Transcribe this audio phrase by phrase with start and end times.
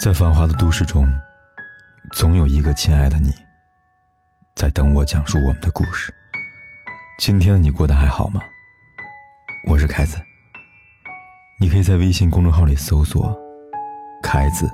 [0.00, 1.06] 在繁华的都市中，
[2.12, 3.30] 总有一个亲爱的你，
[4.54, 6.10] 在等我讲述我们的故事。
[7.18, 8.40] 今天的你过得还好吗？
[9.68, 10.16] 我是凯子，
[11.60, 13.38] 你可以在微信公众号里搜索
[14.24, 14.66] “凯子”，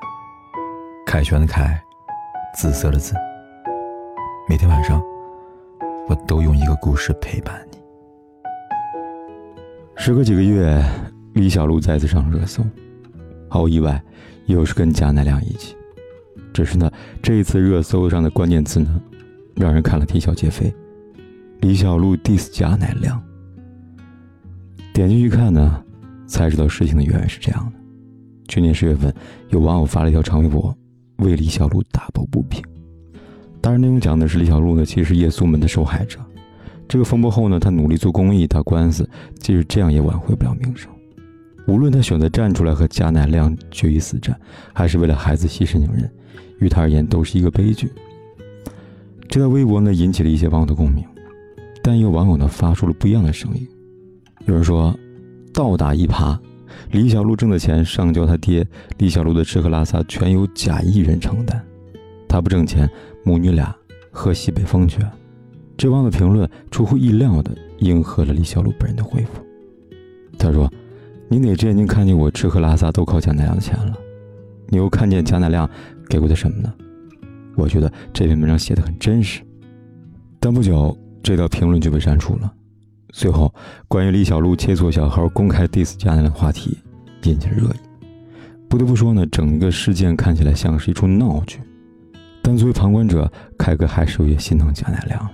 [1.05, 1.77] 凯旋的凯，
[2.55, 3.13] 紫色的紫。
[4.49, 5.03] 每天晚上，
[6.09, 7.79] 我都用一个故事陪伴你。
[9.97, 10.81] 时隔几个月，
[11.35, 12.65] 李小璐再次上热搜，
[13.57, 14.03] 毫无意外。
[14.45, 15.75] 又是跟贾乃亮一起，
[16.53, 16.89] 只是呢，
[17.21, 19.01] 这一次热搜上的关键词呢，
[19.57, 20.73] 让人看了啼笑皆非。
[21.63, 23.21] 李小璐 diss 贾乃亮，
[24.95, 25.83] 点进去看呢，
[26.29, 27.79] 才知道事情的原委是这样的：
[28.47, 29.13] 去年十月份，
[29.49, 30.73] 有网友发了一条长微博，
[31.17, 32.63] 为李小璐打抱不平。
[33.61, 36.21] 当然，内容讲的是李小璐呢，其实是夜宿门的受害者。
[36.87, 39.11] 这个风波后呢，他努力做公益、打官司，
[39.41, 40.89] 即使这样也挽回不了名声。
[41.67, 44.39] 无论他选择站出来和贾乃亮决一死战，
[44.73, 46.09] 还是为了孩子息事宁人，
[46.61, 47.91] 于他而言都是一个悲剧。
[49.29, 51.05] 这条微博呢引起了一些网友的共鸣，
[51.83, 53.67] 但也有网友呢发出了不一样的声音。
[54.45, 54.97] 有人说，
[55.53, 56.39] 倒打一耙，
[56.93, 58.65] 李小璐挣的钱上交他爹，
[58.99, 61.61] 李小璐的吃喝拉撒全由贾一人承担，
[62.29, 62.89] 他不挣钱，
[63.25, 63.75] 母女俩
[64.13, 65.01] 喝西北风去。
[65.77, 69.45] 这网友的评论出乎意料的迎合了李小璐本人的回复，
[70.39, 70.73] 他说。
[71.29, 73.97] 你哪只眼睛看见我吃喝拉撒都靠贾乃亮的钱了？
[74.69, 75.69] 你又看见贾乃亮
[76.09, 76.73] 给过他什么呢？
[77.57, 79.41] 我觉得这篇文章写的很真实，
[80.39, 82.53] 但不久这条评论就被删除了。
[83.11, 83.53] 最后，
[83.89, 86.79] 关于李小璐切磋小号公开 diss 贾乃亮的话题
[87.23, 87.77] 引起了热议。
[88.69, 91.61] 不得不说呢，整个事件看起来像是一出闹剧，
[92.43, 95.29] 但作为旁观者，凯哥还是有些心疼贾乃亮。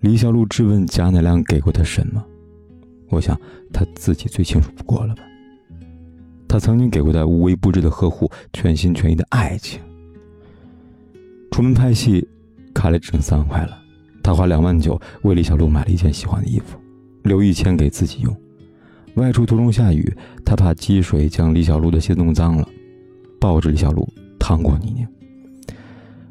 [0.00, 2.24] 李小璐质问贾乃亮给过他什么？
[3.14, 3.38] 我想
[3.72, 5.22] 他自己最清楚不过了吧。
[6.48, 9.80] 他曾经给过他无微不至的呵护，全心全意的爱情。
[11.50, 12.26] 出门拍戏，
[12.72, 13.76] 卡里只剩三万块了，
[14.22, 16.78] 他花两万九为李小璐买了一件喜欢的衣服，
[17.22, 18.36] 留一千给自己用。
[19.14, 20.12] 外出途中下雨，
[20.44, 22.68] 他怕积水将李小璐的鞋弄脏了，
[23.40, 24.08] 抱着李小璐
[24.38, 25.08] 趟过泥泞。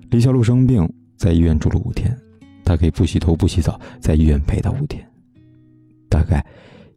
[0.09, 2.17] 李小璐生病，在医院住了五天，
[2.63, 5.05] 他可以不洗头不洗澡，在医院陪她五天。
[6.07, 6.45] 大概。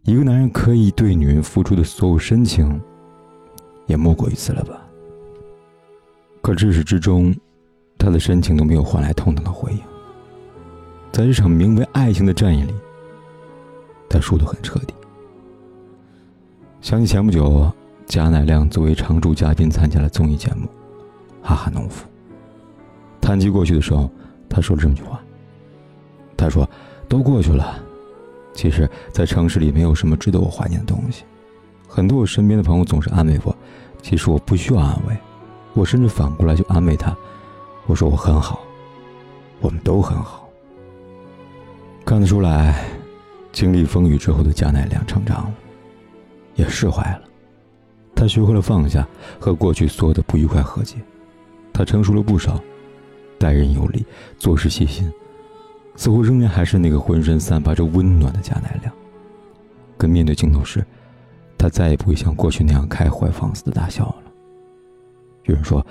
[0.06, 2.80] 一个男人可以对女人付出的所有深情，
[3.86, 4.80] 也莫过于此了吧？
[6.40, 7.34] 可至始至终，
[7.98, 9.80] 他的深情都没有换来同等的回应。
[11.10, 12.72] 在这场名为爱情的战役里，
[14.08, 14.94] 他输得很彻底。
[16.80, 17.68] 想起前不久，
[18.06, 20.66] 贾乃亮作为常驻嘉宾参加了综艺节目
[21.42, 22.06] 《哈哈农夫》，
[23.20, 24.08] 谈及过去的时候，
[24.48, 25.20] 他说了这么句话
[26.38, 26.68] ：“他说，
[27.08, 27.82] 都过去了。”
[28.56, 31.24] 其实，在城市里没有什么值得我怀念的东西。
[31.86, 33.54] 很多我身边的朋友总是安慰我，
[34.02, 35.16] 其实我不需要安慰，
[35.74, 37.14] 我甚至反过来就安慰他。
[37.86, 38.60] 我说我很好，
[39.60, 40.48] 我们都很好。
[42.04, 42.82] 看得出来，
[43.52, 45.54] 经历风雨之后的贾乃亮成长了，
[46.54, 47.20] 也释怀了。
[48.14, 49.06] 他学会了放下，
[49.38, 50.96] 和过去所有的不愉快和解。
[51.74, 52.58] 他成熟了不少，
[53.38, 54.04] 待人有礼，
[54.38, 55.12] 做事细心。
[55.96, 58.92] 似乎仍然还是那个浑身散发着温暖的贾乃亮。
[59.96, 60.84] 可面对镜头时，
[61.56, 64.16] 他再也不会像过去那样开怀放肆的大笑了。
[65.44, 65.84] 有人说，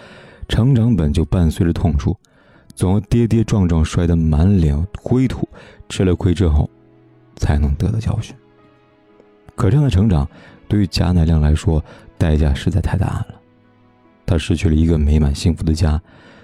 [0.48, 2.16] 成长本就伴随着痛楚，
[2.76, 5.48] 总要跌跌撞撞，摔得满脸灰土，
[5.90, 6.70] 吃了亏之后，
[7.36, 8.36] 才能得到教训。
[9.56, 10.28] 可这样的成长，
[10.68, 11.84] 对于贾乃亮来说，
[12.18, 13.28] 代价实在太大了。
[14.26, 16.00] 他失去了一个美满幸福的家，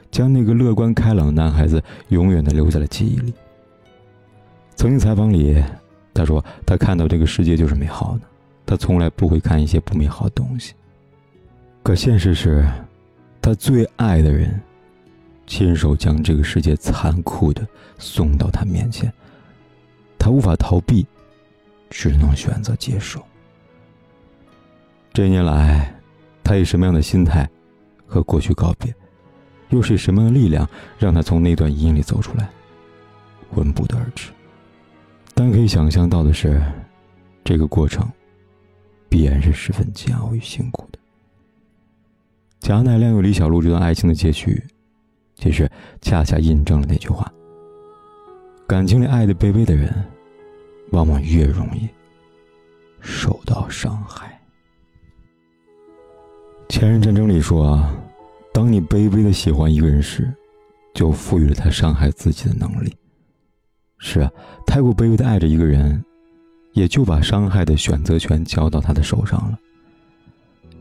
[0.10, 3.34] 将那个乐观开朗的男孩子永远的留在了记忆里。
[4.76, 5.64] 曾经采访里，
[6.14, 8.22] 他说他看到这个世界就是美好的，
[8.66, 10.74] 他从来不会看一些不美好的东西。
[11.84, 12.68] 可现实是，
[13.42, 14.60] 他最爱的人，
[15.46, 17.68] 亲手将这个世界残酷的
[17.98, 19.12] 送到他面前，
[20.18, 21.06] 他无法逃避，
[21.90, 23.22] 只能选择接受。
[25.14, 25.94] 这一年来，
[26.44, 27.48] 他以什么样的心态
[28.06, 28.94] 和过去告别，
[29.70, 30.68] 又是什么样的力量
[30.98, 32.50] 让他从那段阴影里走出来，
[33.50, 34.32] 我们不得而知。
[35.44, 36.62] 但可以想象到的是，
[37.44, 38.08] 这个过程
[39.10, 41.00] 必然是十分煎熬与辛苦的。
[42.60, 44.64] 贾乃亮与李小璐这段爱情的结局，
[45.34, 45.68] 其实
[46.00, 47.28] 恰恰印证了那句话：
[48.68, 49.92] 感情里爱的卑微的人，
[50.92, 51.90] 往往越容易
[53.00, 54.40] 受到伤害。
[56.70, 58.00] 前任战争里说啊
[58.54, 60.32] ：“当你卑微的喜欢一个人时，
[60.94, 62.96] 就赋予了他伤害自己的能力。”
[64.04, 64.32] 是啊，
[64.66, 66.04] 太过卑微的爱着一个人，
[66.74, 69.58] 也就把伤害的选择权交到他的手上了。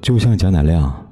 [0.00, 1.06] 就像贾乃亮，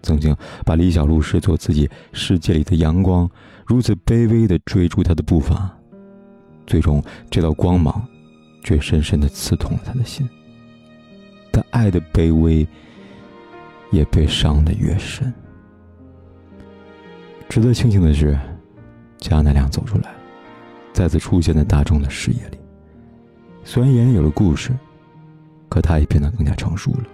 [0.00, 0.34] 曾经
[0.64, 3.28] 把李小璐视作自己世界里的阳光，
[3.66, 5.76] 如此卑微的追逐她的步伐，
[6.68, 8.06] 最终这道光芒
[8.62, 10.26] 却深深的刺痛了他的心。
[11.52, 12.66] 他爱的卑微，
[13.90, 15.34] 也被伤得越深。
[17.48, 18.38] 值得庆幸的是，
[19.18, 20.14] 贾乃亮走出来，
[20.94, 22.58] 再次出现在大众的视野里。
[23.64, 24.70] 虽然眼里有了故事，
[25.68, 27.04] 可他也变得更加成熟了。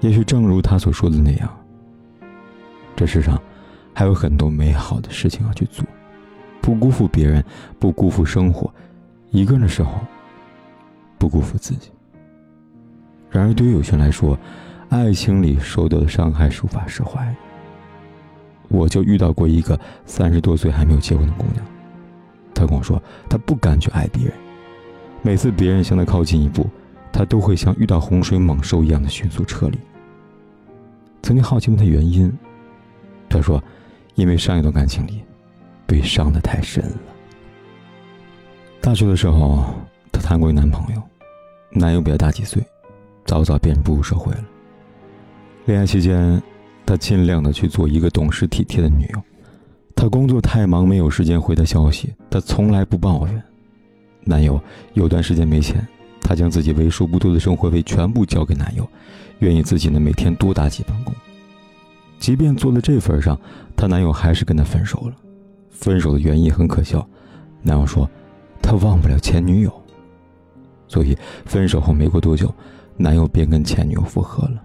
[0.00, 1.58] 也许正如他所说的那样。
[2.96, 3.40] 这世上
[3.92, 5.84] 还有很多美好的事情要去做，
[6.60, 7.44] 不辜负别人，
[7.78, 8.72] 不辜负生活，
[9.30, 9.92] 一个人的时候，
[11.18, 11.90] 不辜负自己。
[13.30, 14.38] 然而，对于有些人来说，
[14.90, 17.34] 爱情里受到的伤害是无法释怀。
[18.68, 21.64] 我就遇到过一个三十多岁还没有结婚的姑娘，
[22.60, 24.34] 他跟我说，他不敢去爱别人，
[25.22, 26.68] 每次别人向他靠近一步，
[27.10, 29.78] 他都会像遇到洪水猛兽一样的迅速撤离。
[31.22, 32.30] 曾经好奇问他原因。
[33.28, 33.62] 他说
[34.16, 35.22] ：“因为上一段感情里，
[35.86, 36.96] 被伤的太深了。
[38.80, 39.64] 大学的时候，
[40.10, 41.02] 她谈过一男朋友，
[41.70, 42.60] 男友比她大几岁，
[43.24, 44.44] 早早便步入社会了。
[45.66, 46.42] 恋爱期间，
[46.84, 49.22] 她尽量的去做一个懂事体贴的女友。
[50.00, 53.42] 她工作太忙，没有时间回她消息，她从来不抱怨。
[54.24, 54.58] 男友
[54.94, 55.86] 有段时间没钱，
[56.22, 58.88] 她将自己为数不多的生活费全部交给男友，
[59.40, 61.14] 愿意自己呢每天多打几份工。”
[62.18, 63.38] 即便做了这份上，
[63.76, 65.14] 她男友还是跟她分手了。
[65.68, 67.06] 分手的原因很可笑，
[67.60, 68.08] 男友说
[68.62, 69.82] 他忘不了前女友，
[70.88, 71.14] 所以
[71.44, 72.50] 分手后没过多久，
[72.96, 74.62] 男友便跟前女友复合了。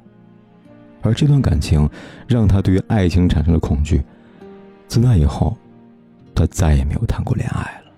[1.01, 1.89] 而这段感情
[2.25, 4.01] 让他对于爱情产生了恐惧。
[4.87, 5.57] 自那以后，
[6.33, 7.91] 他再也没有谈过恋爱了。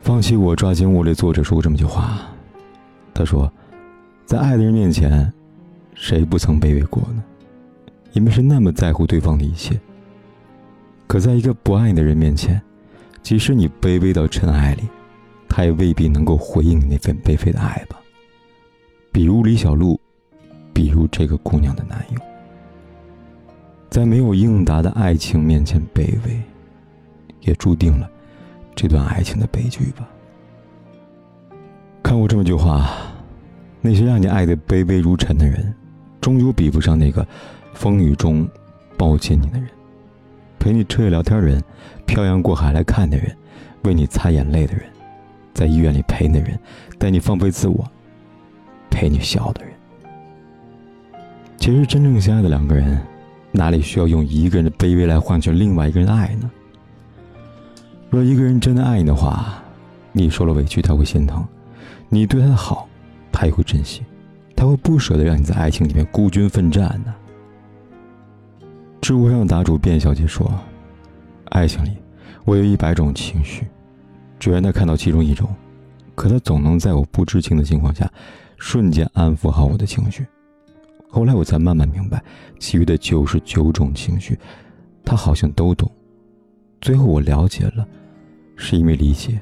[0.00, 2.20] 放弃我，抓紧我的作者说过这么句话，
[3.14, 3.50] 他说，
[4.26, 5.32] 在爱的人面前，
[5.94, 7.24] 谁不曾卑微过呢？
[8.12, 9.80] 你们是那么在乎对方的一切，
[11.06, 12.60] 可在一个不爱你的人面前，
[13.22, 14.82] 即使你卑微到尘埃里，
[15.48, 17.98] 他也未必能够回应你那份卑微的爱吧。
[19.10, 19.98] 比如李小璐，
[20.72, 22.20] 比如这个姑娘的男友，
[23.94, 26.42] 在没有应答的爱情面前卑微，
[27.42, 28.10] 也注定了
[28.74, 30.04] 这段爱情的悲剧吧。
[32.02, 32.90] 看过这么句话：
[33.80, 35.72] 那些让你爱的卑微如尘的人，
[36.20, 37.24] 终究比不上那个。
[37.72, 38.48] 风雨中，
[38.96, 39.68] 抱紧你的人，
[40.58, 41.62] 陪你彻夜聊天的人，
[42.04, 43.32] 漂洋过海来看的人，
[43.84, 44.86] 为你擦眼泪的人，
[45.52, 46.58] 在医院里陪的人，
[46.98, 47.88] 带你放飞自我，
[48.90, 49.72] 陪你笑的人。
[51.58, 53.00] 其实，真正相爱的两个人，
[53.56, 56.50] 哪里需要用一个人的卑微来换取另外一个人的爱呢？
[58.10, 59.62] 若一个人真的爱你的话，
[60.10, 61.46] 你受了委屈他会心疼，
[62.08, 62.88] 你对他好，
[63.30, 64.02] 他也会珍惜，
[64.56, 67.14] 他会不舍得让你在爱情里面孤军奋战呢。
[69.00, 70.52] 知乎上的答主卞小姐说
[71.50, 71.90] ：“爱情里，
[72.44, 73.68] 我有一百种情绪，
[74.40, 75.48] 只愿他看到其中一种，
[76.16, 78.10] 可他总能在我不知情的情况下，
[78.58, 80.26] 瞬间安抚好我的情绪。
[81.14, 82.20] 后来我才慢慢明白，
[82.58, 84.36] 其余的九十九种情绪，
[85.04, 85.88] 他好像都懂。
[86.80, 87.86] 最后我了解了，
[88.56, 89.40] 是因为理解，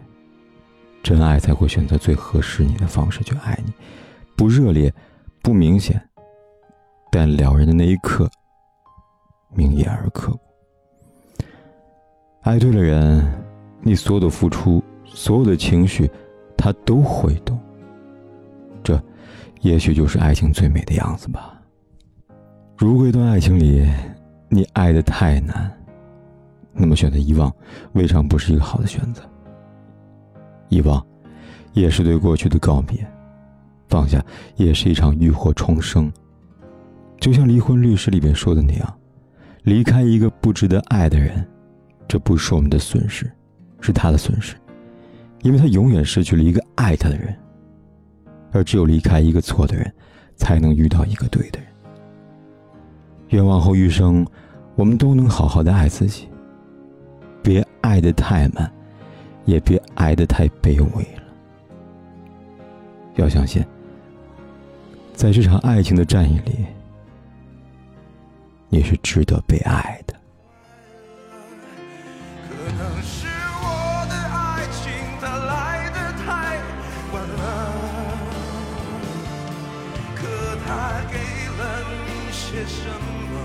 [1.03, 3.73] 真爱才会选择最合适你的方式去爱你，
[4.37, 4.93] 不热烈，
[5.41, 5.99] 不明显，
[7.11, 8.31] 但了人的那一刻。”
[9.57, 10.41] 明眼而刻骨。
[12.43, 13.27] 爱对了人，
[13.81, 16.11] 你所有的付出，所有的情绪，
[16.55, 17.59] 他都会懂。
[18.85, 19.03] 这，
[19.63, 21.59] 也许就是爱情最美的样子吧。
[22.83, 23.89] 如果一段爱情里，
[24.49, 25.73] 你爱的太难，
[26.73, 27.55] 那么选择遗忘，
[27.93, 29.23] 未尝不是一个好的选择。
[30.69, 31.01] 遗忘，
[31.75, 32.99] 也是对过去的告别；
[33.89, 34.21] 放下，
[34.57, 36.13] 也是一场浴火重生。
[37.21, 38.95] 就像离婚律师里边说的那样。
[39.63, 41.47] 离开一个不值得爱的人，
[42.09, 43.31] 这不是我们的损失，
[43.81, 44.57] 是他的损失，
[45.43, 47.33] 因为他永远失去了一个爱他的人。
[48.51, 49.95] 而只有离开一个错的人，
[50.35, 51.69] 才能遇到一个对的人。
[53.33, 54.27] 愿往后余生，
[54.77, 56.29] 我们都能好好的爱自己，
[57.43, 58.71] 别爱的太满，
[59.47, 61.23] 也别爱的太卑微了。
[63.17, 63.65] 要相信，
[65.15, 66.67] 在这场爱情的战役里。
[68.69, 70.15] 你是值得被爱的。
[82.53, 83.41] 些什么？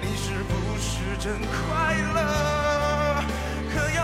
[0.00, 3.24] 你是不是真快乐？
[3.74, 4.03] 可要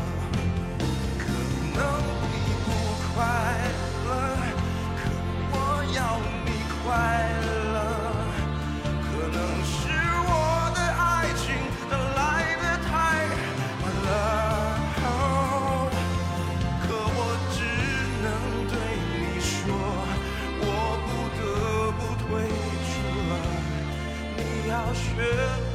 [24.93, 25.21] 学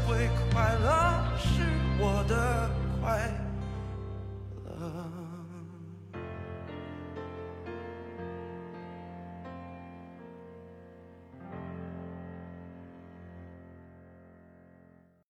[0.07, 1.63] 会快乐是
[1.99, 2.71] 我的
[3.01, 3.46] 快乐。